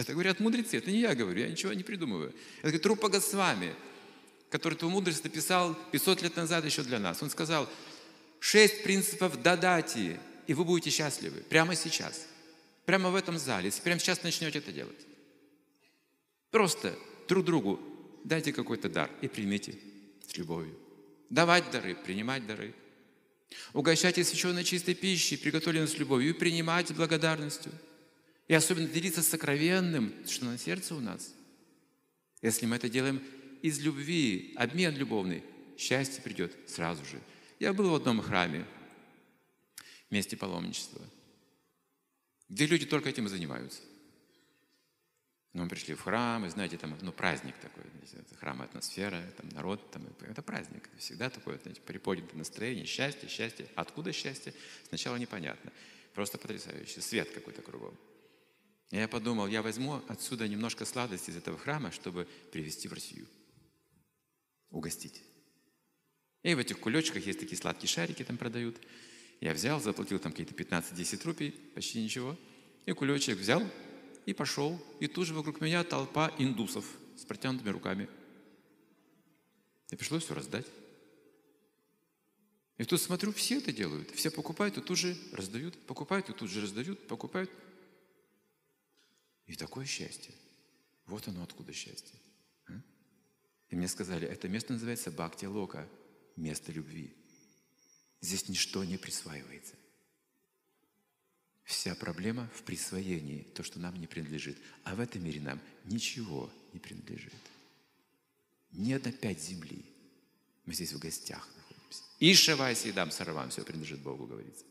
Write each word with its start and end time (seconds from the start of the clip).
Это 0.00 0.14
говорят 0.14 0.40
мудрецы, 0.40 0.78
это 0.78 0.90
не 0.90 1.00
я 1.00 1.14
говорю, 1.14 1.40
я 1.40 1.48
ничего 1.48 1.74
не 1.74 1.82
придумываю. 1.82 2.30
Это 2.60 2.68
говорит 2.68 2.86
Рупа 2.86 3.10
Госвами, 3.10 3.74
который 4.48 4.72
эту 4.72 4.88
мудрость 4.88 5.22
написал 5.24 5.76
500 5.92 6.22
лет 6.22 6.36
назад 6.36 6.64
еще 6.64 6.82
для 6.82 6.98
нас. 6.98 7.22
Он 7.22 7.28
сказал, 7.28 7.68
шесть 8.38 8.82
принципов 8.82 9.42
дадати, 9.42 10.18
и 10.46 10.54
вы 10.54 10.64
будете 10.64 10.88
счастливы 10.88 11.42
прямо 11.42 11.74
сейчас, 11.74 12.26
прямо 12.86 13.10
в 13.10 13.14
этом 13.14 13.38
зале, 13.38 13.66
если 13.66 13.82
прямо 13.82 14.00
сейчас 14.00 14.22
начнете 14.22 14.60
это 14.60 14.72
делать. 14.72 15.06
Просто 16.50 16.98
друг 17.28 17.44
другу 17.44 17.78
дайте 18.24 18.54
какой-то 18.54 18.88
дар 18.88 19.10
и 19.20 19.28
примите 19.28 19.74
с 20.26 20.34
любовью. 20.38 20.74
Давать 21.28 21.70
дары, 21.70 21.94
принимать 21.94 22.46
дары. 22.46 22.74
Угощайте 23.74 24.24
священной 24.24 24.64
чистой 24.64 24.94
пищей, 24.94 25.36
приготовленной 25.36 25.88
с 25.88 25.98
любовью, 25.98 26.30
и 26.30 26.38
принимать 26.38 26.88
с 26.88 26.92
благодарностью. 26.92 27.70
И 28.50 28.54
особенно 28.54 28.88
делиться 28.88 29.22
сокровенным, 29.22 30.12
что 30.26 30.46
на 30.46 30.58
сердце 30.58 30.96
у 30.96 30.98
нас. 30.98 31.32
Если 32.42 32.66
мы 32.66 32.74
это 32.74 32.88
делаем 32.88 33.22
из 33.62 33.78
любви, 33.78 34.54
обмен 34.56 34.96
любовный, 34.96 35.44
счастье 35.78 36.20
придет 36.20 36.52
сразу 36.66 37.04
же. 37.04 37.20
Я 37.60 37.72
был 37.72 37.90
в 37.90 37.94
одном 37.94 38.20
храме, 38.20 38.66
месте 40.10 40.36
паломничества, 40.36 41.00
где 42.48 42.66
люди 42.66 42.86
только 42.86 43.10
этим 43.10 43.26
и 43.26 43.28
занимаются. 43.28 43.82
Но 45.52 45.62
мы 45.62 45.68
пришли 45.68 45.94
в 45.94 46.00
храм, 46.00 46.44
и 46.44 46.48
знаете, 46.48 46.76
там 46.76 46.98
ну, 47.02 47.12
праздник 47.12 47.54
такой, 47.62 47.84
храм 48.40 48.62
атмосфера, 48.62 49.22
там 49.36 49.48
народ, 49.50 49.92
там, 49.92 50.04
это 50.28 50.42
праздник. 50.42 50.90
Всегда 50.98 51.30
такое, 51.30 51.60
знаете, 51.60 51.82
приподнятое 51.82 52.36
настроение, 52.36 52.84
счастье, 52.84 53.28
счастье. 53.28 53.68
Откуда 53.76 54.12
счастье? 54.12 54.52
Сначала 54.88 55.14
непонятно. 55.18 55.70
Просто 56.14 56.36
потрясающе. 56.36 57.00
Свет 57.00 57.30
какой-то 57.30 57.62
кругом. 57.62 57.96
Я 58.90 59.06
подумал, 59.06 59.46
я 59.46 59.62
возьму 59.62 60.02
отсюда 60.08 60.48
немножко 60.48 60.84
сладости 60.84 61.30
из 61.30 61.36
этого 61.36 61.56
храма, 61.56 61.92
чтобы 61.92 62.26
привезти 62.50 62.88
в 62.88 62.92
Россию. 62.92 63.26
Угостить. 64.70 65.22
И 66.42 66.54
в 66.54 66.58
этих 66.58 66.80
кулечках 66.80 67.24
есть 67.24 67.38
такие 67.38 67.56
сладкие 67.56 67.88
шарики, 67.88 68.24
там 68.24 68.36
продают. 68.36 68.76
Я 69.40 69.54
взял, 69.54 69.80
заплатил 69.80 70.18
там 70.18 70.32
какие-то 70.32 70.54
15-10 70.54 71.24
рупий, 71.24 71.50
почти 71.74 72.02
ничего. 72.02 72.36
И 72.86 72.92
кулечек 72.92 73.38
взял, 73.38 73.62
и 74.26 74.32
пошел, 74.32 74.80
и 74.98 75.06
тут 75.06 75.26
же 75.26 75.34
вокруг 75.34 75.60
меня 75.60 75.84
толпа 75.84 76.32
индусов 76.38 76.84
с 77.16 77.24
протянутыми 77.24 77.70
руками. 77.70 78.08
И 79.90 79.96
пришлось 79.96 80.24
все 80.24 80.34
раздать. 80.34 80.66
И 82.78 82.84
тут 82.84 83.00
смотрю, 83.00 83.32
все 83.32 83.58
это 83.58 83.72
делают. 83.72 84.10
Все 84.12 84.30
покупают 84.30 84.78
и 84.78 84.80
тут 84.80 84.98
же 84.98 85.16
раздают, 85.32 85.78
покупают 85.86 86.30
и 86.30 86.32
тут 86.32 86.50
же 86.50 86.62
раздают, 86.62 87.06
покупают. 87.06 87.50
И 89.50 89.56
такое 89.56 89.84
счастье. 89.84 90.32
Вот 91.06 91.26
оно 91.26 91.42
откуда 91.42 91.72
счастье. 91.72 92.14
А? 92.68 92.80
И 93.70 93.74
мне 93.74 93.88
сказали, 93.88 94.28
это 94.28 94.48
место 94.48 94.74
называется 94.74 95.10
Бхакти 95.10 95.46
Лока, 95.46 95.88
место 96.36 96.70
любви. 96.70 97.12
Здесь 98.20 98.48
ничто 98.48 98.84
не 98.84 98.96
присваивается. 98.96 99.74
Вся 101.64 101.96
проблема 101.96 102.48
в 102.54 102.62
присвоении, 102.62 103.42
то, 103.42 103.64
что 103.64 103.80
нам 103.80 103.98
не 103.98 104.06
принадлежит. 104.06 104.56
А 104.84 104.94
в 104.94 105.00
этом 105.00 105.24
мире 105.24 105.40
нам 105.40 105.60
ничего 105.84 106.48
не 106.72 106.78
принадлежит. 106.78 107.34
Ни 108.70 108.92
одна 108.92 109.10
пять 109.10 109.42
земли. 109.42 109.84
Мы 110.64 110.74
здесь 110.74 110.92
в 110.92 111.00
гостях 111.00 111.48
находимся. 111.56 112.04
И 112.20 112.34
шавайся, 112.34 112.88
и 112.88 112.92
дам 112.92 113.10
саравам, 113.10 113.50
все 113.50 113.64
принадлежит 113.64 113.98
Богу, 113.98 114.26
говорится. 114.26 114.64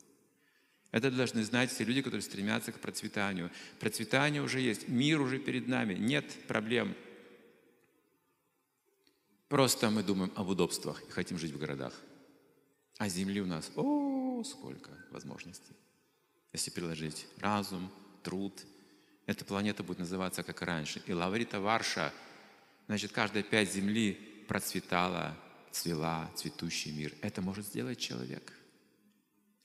Это 0.92 1.12
должны 1.12 1.44
знать 1.44 1.72
все 1.72 1.84
люди, 1.84 2.02
которые 2.02 2.24
стремятся 2.24 2.72
к 2.72 2.80
процветанию. 2.80 3.52
Процветание 3.80 4.42
уже 4.42 4.60
есть, 4.60 4.88
мир 4.88 5.22
уже 5.22 5.38
перед 5.38 5.68
нами, 5.68 5.94
нет 5.94 6.26
проблем. 6.48 6.96
Просто 9.48 9.90
мы 9.90 10.04
думаем 10.04 10.32
об 10.36 10.50
удобствах 10.50 11.02
и 11.08 11.12
хотим 11.12 11.38
жить 11.38 11.52
в 11.52 11.60
городах. 11.60 11.94
А 12.98 13.08
земли 13.08 13.42
у 13.42 13.46
нас, 13.46 13.72
о, 13.76 14.44
сколько 14.44 14.92
возможностей. 15.12 15.76
Если 16.54 16.72
приложить 16.72 17.28
разум, 17.38 17.92
труд, 18.24 18.54
эта 19.26 19.46
планета 19.46 19.84
будет 19.84 20.00
называться 20.00 20.44
как 20.44 20.62
раньше. 20.64 21.02
И 21.06 21.14
Лаврита 21.14 21.60
Варша, 21.62 22.12
значит, 22.88 23.12
каждая 23.12 23.44
пять 23.44 23.72
земли 23.72 24.14
процветала, 24.48 25.38
цвела, 25.72 26.32
цветущий 26.36 26.92
мир. 26.92 27.14
Это 27.22 27.42
может 27.42 27.66
сделать 27.68 28.00
человек. 28.00 28.54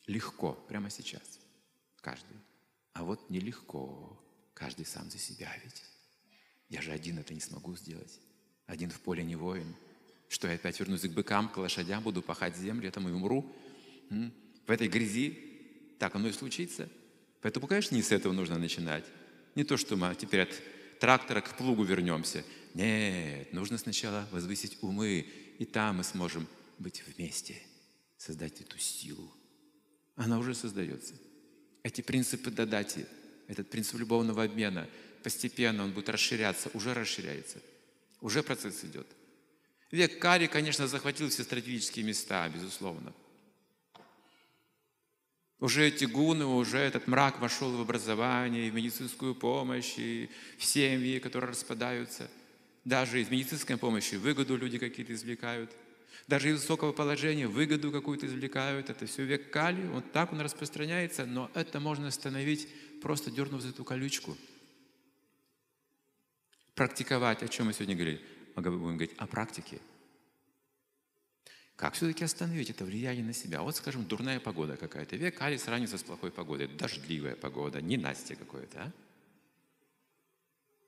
Легко, 0.07 0.53
прямо 0.69 0.91
сейчас. 0.91 1.41
Каждый. 2.01 2.37
А 2.93 3.05
вот 3.05 3.31
нелегко. 3.31 4.21
Каждый 4.55 4.87
сам 4.87 5.11
за 5.11 5.19
себя 5.19 5.53
ведь. 5.65 5.83
Я 6.69 6.81
же 6.83 6.93
один 6.93 7.19
это 7.19 7.35
не 7.35 7.41
смогу 7.41 7.77
сделать. 7.77 8.21
Один 8.67 8.91
в 8.91 9.01
поле 9.01 9.25
не 9.25 9.37
воин. 9.37 9.75
Что 10.29 10.49
я 10.49 10.55
опять 10.55 10.79
вернусь 10.81 11.03
к 11.03 11.11
быкам, 11.11 11.49
к 11.49 11.57
лошадям, 11.57 12.03
буду 12.03 12.23
пахать 12.23 12.57
землю, 12.57 12.87
я 12.87 12.91
там 12.91 13.09
и 13.09 13.13
умру. 13.13 13.53
В 14.67 14.71
этой 14.71 14.89
грязи 14.89 15.39
так 15.99 16.15
оно 16.15 16.29
и 16.29 16.33
случится. 16.33 16.89
Поэтому, 17.43 17.67
конечно, 17.67 17.95
не 17.95 18.03
с 18.03 18.13
этого 18.13 18.33
нужно 18.33 18.59
начинать. 18.59 19.05
Не 19.55 19.65
то, 19.65 19.77
что 19.77 19.97
мы 19.97 20.15
теперь 20.15 20.43
от 20.43 20.63
трактора 20.99 21.41
к 21.41 21.57
плугу 21.57 21.85
вернемся. 21.85 22.45
Нет, 22.75 23.53
нужно 23.53 23.79
сначала 23.79 24.27
возвысить 24.33 24.79
умы, 24.83 25.27
и 25.59 25.65
там 25.65 25.99
мы 25.99 26.05
сможем 26.05 26.49
быть 26.79 27.05
вместе, 27.07 27.61
создать 28.17 28.61
эту 28.61 28.79
силу. 28.79 29.31
Она 30.17 30.39
уже 30.39 30.55
создается. 30.55 31.15
Эти 31.83 32.01
принципы 32.01 32.51
дадати, 32.51 33.07
этот 33.49 33.69
принцип 33.71 33.99
любовного 33.99 34.45
обмена, 34.45 34.89
постепенно 35.23 35.85
он 35.85 35.93
будет 35.93 36.09
расширяться, 36.09 36.71
уже 36.75 36.95
расширяется. 36.95 37.59
Уже 38.21 38.43
процесс 38.43 38.85
идет. 38.85 39.07
Век 39.91 40.19
Кари, 40.19 40.47
конечно, 40.47 40.87
захватил 40.87 41.29
все 41.29 41.45
стратегические 41.45 42.05
места, 42.05 42.49
безусловно. 42.49 43.13
Уже 45.61 45.87
эти 45.87 46.05
гуны, 46.05 46.45
уже 46.45 46.79
этот 46.79 47.07
мрак 47.07 47.41
вошел 47.41 47.71
в 47.71 47.81
образование, 47.81 48.71
в 48.71 48.75
медицинскую 48.75 49.35
помощь, 49.35 49.95
и 49.99 50.29
в 50.59 50.65
семьи, 50.65 51.19
которые 51.19 51.51
распадаются. 51.51 52.31
Даже 52.85 53.21
из 53.23 53.31
медицинской 53.31 53.77
помощи 53.77 54.17
выгоду 54.17 54.57
люди 54.57 54.79
какие-то 54.79 55.15
извлекают. 55.15 55.71
Даже 56.27 56.51
из 56.51 56.61
высокого 56.61 56.93
положения 56.93 57.47
выгоду 57.47 57.93
какую-то 57.93 58.27
извлекают. 58.27 58.91
Это 58.91 59.07
все 59.07 59.25
век 59.25 59.51
кали, 59.51 59.87
вот 59.89 60.13
так 60.13 60.33
он 60.33 60.41
распространяется, 60.41 61.27
но 61.27 61.51
это 61.55 61.81
можно 61.81 62.09
остановить, 62.09 62.69
просто 63.03 63.31
дернув 63.31 63.61
за 63.61 63.71
эту 63.71 63.85
колючку. 63.85 64.37
Практиковать, 66.75 67.43
о 67.43 67.49
чем 67.49 67.67
мы 67.67 67.73
сегодня 67.73 67.95
говорили? 67.95 68.21
Мы 68.57 68.63
будем 68.63 68.97
говорить 68.97 69.15
о 69.19 69.27
практике– 69.27 69.81
как 71.77 71.95
все-таки 71.95 72.25
остановить 72.25 72.71
это 72.71 72.85
влияние 72.85 73.25
на 73.25 73.33
себя? 73.33 73.63
Вот, 73.63 73.75
скажем, 73.77 74.07
дурная 74.07 74.39
погода 74.39 74.77
какая-то. 74.77 75.17
Век 75.17 75.41
Али 75.43 75.59
сравнится 75.59 75.99
с 75.99 76.03
плохой 76.03 76.31
погодой. 76.31 76.69
Дождливая 76.69 77.35
погода, 77.35 77.81
не 77.81 77.97
Настя 77.97 78.37
какое-то, 78.37 78.83
а? 78.85 78.93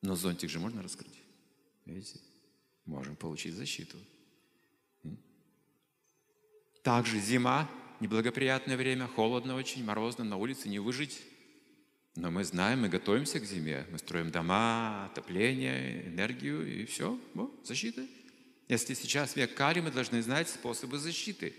Но 0.03 0.15
зонтик 0.15 0.49
же 0.49 0.61
можно 0.61 0.83
раскрыть. 0.83 1.23
Видите? 1.87 2.21
Можем 2.85 3.17
получить 3.17 3.55
защиту. 3.55 3.97
Также 6.87 7.19
зима, 7.19 7.69
неблагоприятное 7.99 8.77
время, 8.77 9.09
холодно 9.09 9.57
очень, 9.57 9.83
морозно, 9.83 10.23
на 10.23 10.37
улице 10.37 10.69
не 10.69 10.79
выжить. 10.79 11.21
Но 12.15 12.31
мы 12.31 12.45
знаем, 12.45 12.83
мы 12.83 12.89
готовимся 12.89 13.41
к 13.41 13.45
зиме, 13.45 13.85
мы 13.91 13.99
строим 13.99 14.31
дома, 14.31 15.07
отопление, 15.07 16.07
энергию, 16.07 16.65
и 16.65 16.85
все, 16.85 17.19
вот, 17.35 17.53
защита. 17.65 18.07
Если 18.69 18.95
сейчас 18.95 19.35
век 19.35 19.53
Кали, 19.55 19.81
мы 19.81 19.91
должны 19.91 20.23
знать 20.23 20.49
способы 20.49 20.99
защиты. 20.99 21.55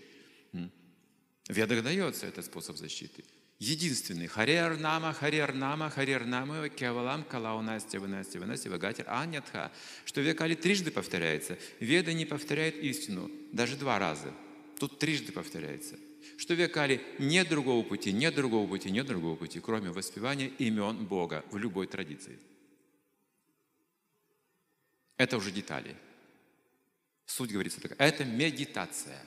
В 0.54 1.52
ведах 1.52 1.84
дается 1.84 2.24
этот 2.24 2.46
способ 2.46 2.78
защиты. 2.78 3.22
Единственный. 3.58 4.28
Харер 4.28 4.78
нама, 4.78 5.12
харер 5.12 5.52
нама, 5.52 5.90
харер 5.90 6.24
нама, 6.24 6.70
кевалам, 6.70 7.22
калау 7.22 7.60
настя, 7.60 8.00
ванастя, 8.00 8.40
ванастя, 8.40 8.70
вагатер, 8.70 9.04
анятха. 9.06 9.72
Что 10.06 10.22
век 10.22 10.38
Кали 10.38 10.54
трижды 10.54 10.90
повторяется. 10.90 11.58
Веда 11.80 12.14
не 12.14 12.24
повторяет 12.24 12.78
истину, 12.82 13.30
даже 13.52 13.76
два 13.76 13.98
раза. 13.98 14.32
Тут 14.78 14.98
трижды 14.98 15.32
повторяется. 15.32 15.98
Что 16.36 16.54
век 16.54 16.72
Кали 16.72 17.02
нет 17.18 17.48
другого 17.48 17.82
пути, 17.84 18.12
нет 18.12 18.34
другого 18.34 18.68
пути, 18.68 18.90
нет 18.90 19.06
другого 19.06 19.34
пути, 19.34 19.60
кроме 19.60 19.90
воспевания 19.90 20.48
имен 20.58 21.04
Бога 21.04 21.44
в 21.50 21.56
любой 21.56 21.88
традиции. 21.88 22.38
Это 25.16 25.36
уже 25.36 25.50
детали. 25.50 25.96
Суть 27.26 27.50
говорится 27.50 27.80
такая. 27.80 27.98
Это 27.98 28.24
медитация. 28.24 29.20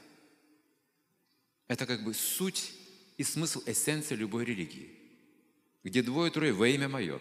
Это 1.68 1.86
как 1.86 2.04
бы 2.04 2.14
суть 2.14 2.72
и 3.18 3.24
смысл, 3.24 3.62
эссенция 3.66 4.18
любой 4.18 4.46
религии. 4.46 4.90
Где 5.84 6.02
двое-трое 6.02 6.54
во 6.54 6.68
имя 6.68 6.88
мое. 6.88 7.20